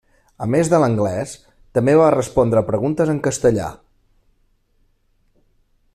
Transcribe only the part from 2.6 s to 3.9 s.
a preguntes en castellà.